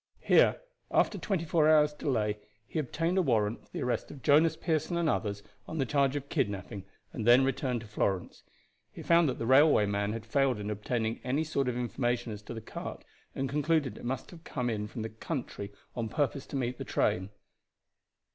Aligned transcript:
Here, 0.21 0.59
after 0.89 1.19
twenty 1.19 1.45
four 1.45 1.69
hours' 1.69 1.93
delay, 1.93 2.39
he 2.65 2.79
obtained 2.79 3.19
a 3.19 3.21
warrant 3.21 3.63
for 3.63 3.69
the 3.71 3.83
arrest 3.83 4.09
of 4.09 4.23
Jonas 4.23 4.57
Pearson 4.57 4.97
and 4.97 5.07
others 5.07 5.43
on 5.67 5.77
the 5.77 5.85
charge 5.85 6.15
of 6.15 6.27
kidnaping, 6.27 6.85
and 7.13 7.23
then 7.27 7.45
returned 7.45 7.81
to 7.81 7.87
Florence. 7.87 8.41
He 8.91 9.03
found 9.03 9.29
that 9.29 9.37
the 9.37 9.45
railway 9.45 9.85
man 9.85 10.13
had 10.13 10.25
failed 10.25 10.57
in 10.59 10.71
obtaining 10.71 11.19
any 11.23 11.43
information 11.53 12.33
as 12.33 12.41
to 12.41 12.53
the 12.55 12.61
cart, 12.61 13.03
and 13.35 13.47
concluded 13.47 13.95
it 13.95 14.03
must 14.03 14.31
have 14.31 14.43
come 14.43 14.71
in 14.71 14.87
from 14.87 15.03
the 15.03 15.09
country 15.09 15.71
on 15.95 16.09
purpose 16.09 16.47
to 16.47 16.55
meet 16.55 16.79
the 16.79 16.83
train. 16.83 17.29